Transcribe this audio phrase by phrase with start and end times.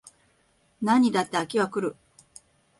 [0.81, 1.95] 何にだって飽きは来る